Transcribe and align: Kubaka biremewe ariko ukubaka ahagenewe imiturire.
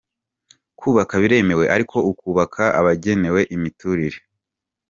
Kubaka 0.79 1.13
biremewe 1.21 1.65
ariko 1.75 1.97
ukubaka 2.11 2.63
ahagenewe 2.79 3.41
imiturire. 3.55 4.19